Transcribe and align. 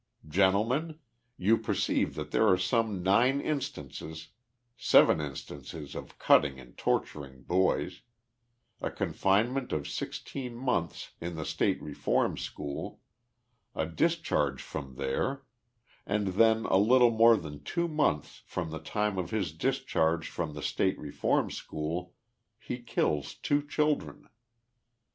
Gentlemen: 0.27 0.97
you 1.37 1.59
perceive 1.59 2.15
that 2.15 2.31
there 2.31 2.47
are 2.47 2.57
some 2.57 3.03
nine 3.03 3.39
instances, 3.39 4.29
seven 4.75 5.21
instances 5.21 5.93
of 5.93 6.17
cutting 6.17 6.59
and 6.59 6.75
torturing 6.75 7.43
boys; 7.43 8.01
a 8.81 8.89
confinement 8.89 9.71
of 9.71 9.87
sixteen 9.87 10.55
months 10.55 11.11
in 11.21 11.35
the 11.35 11.45
State 11.45 11.79
Reform 11.83 12.35
School; 12.35 12.99
a 13.75 13.85
discharge 13.85 14.59
from 14.63 14.95
there; 14.95 15.45
and 16.07 16.29
then 16.29 16.65
a 16.65 16.77
little 16.77 17.11
more 17.11 17.37
than 17.37 17.61
two 17.63 17.87
months 17.87 18.41
from 18.47 18.71
the 18.71 18.79
time 18.81 19.19
of 19.19 19.29
his 19.29 19.51
discharge 19.53 20.27
from 20.27 20.55
the 20.55 20.63
State 20.63 20.97
Reform 20.97 21.51
School 21.51 22.15
he 22.57 22.79
kills 22.79 23.35
two 23.35 23.61
children. 23.61 24.27